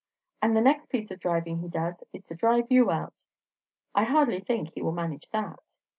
"And 0.41 0.57
the 0.57 0.61
next 0.61 0.87
piece 0.87 1.11
of 1.11 1.19
driving 1.19 1.59
he 1.59 1.67
does, 1.69 2.03
is 2.11 2.25
to 2.25 2.33
drive 2.33 2.71
you 2.71 2.89
out." 2.89 3.23
"I 3.93 4.05
hardly 4.05 4.39
think 4.39 4.69
he 4.69 4.81
will 4.81 4.93
manage 4.93 5.29
that." 5.29 5.59